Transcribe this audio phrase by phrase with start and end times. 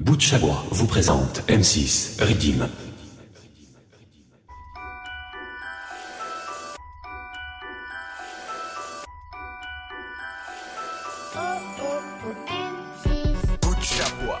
[0.00, 0.18] Bout
[0.70, 2.66] vous présente M6 Redeem.
[13.60, 14.40] Bout chabois.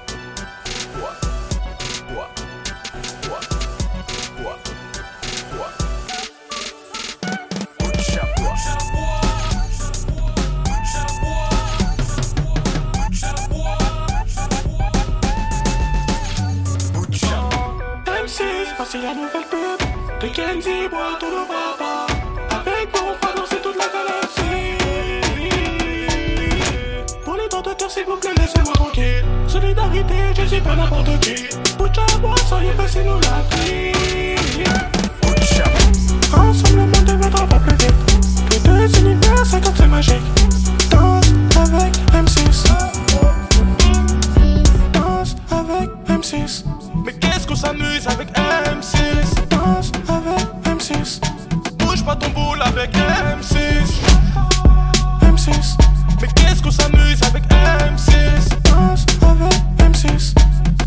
[18.72, 22.06] M6, voici la nouvelle pub de Kenzie, bois tout le papa.
[22.50, 24.76] Avec vous, on fera danser toute la galaxie.
[27.24, 29.24] Pour les dents de cœur, s'il vous plaît, laissez-moi tranquille.
[29.46, 31.48] Solidarité, je suis pas n'importe qui.
[31.76, 33.91] Boucha, bois, soyez passez-nous la vie.
[46.32, 46.64] M6.
[47.04, 51.20] Mais qu'est-ce qu'on s'amuse avec M6 Danse avec M6.
[51.78, 53.56] Bouge pas ton boule avec M6
[55.22, 55.76] M6.
[56.20, 60.34] Mais qu'est-ce qu'on s'amuse avec M6 Danse avec M6.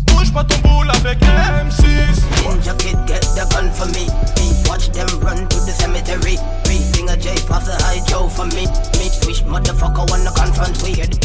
[0.06, 1.84] Bouge pas ton boule avec M6
[2.48, 4.06] Ninja kid, get the gun for me?
[4.68, 6.38] Watch them run to the cemetery.
[6.64, 8.66] Three finger J pass the high Joe for me.
[8.98, 11.15] Me wish motherfucker wanna confront we.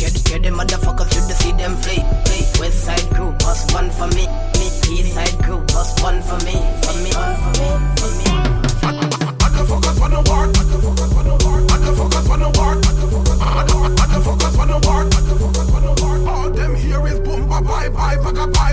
[18.31, 18.70] Paga pai.